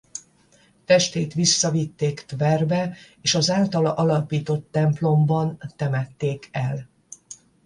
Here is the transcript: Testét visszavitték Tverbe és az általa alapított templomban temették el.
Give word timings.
Testét 0.85 1.33
visszavitték 1.33 2.25
Tverbe 2.25 2.95
és 3.21 3.35
az 3.35 3.49
általa 3.49 3.93
alapított 3.93 4.67
templomban 4.71 5.59
temették 5.75 6.49
el. 6.51 6.89